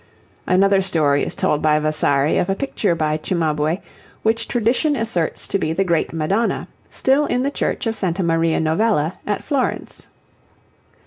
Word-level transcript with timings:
Another 0.47 0.81
story 0.81 1.21
is 1.23 1.35
told 1.35 1.61
by 1.61 1.77
Vasari 1.79 2.39
of 2.41 2.49
a 2.49 2.55
picture 2.55 2.95
by 2.95 3.17
Cimabue, 3.17 3.77
which 4.23 4.47
tradition 4.47 4.95
asserts 4.95 5.47
to 5.47 5.59
be 5.59 5.73
the 5.73 5.83
great 5.83 6.11
Madonna, 6.11 6.67
still 6.89 7.27
in 7.27 7.43
the 7.43 7.51
Church 7.51 7.85
of 7.85 7.95
Santa 7.95 8.23
Maria 8.23 8.59
Novella 8.59 9.19
at 9.27 9.43
Florence. 9.43 10.07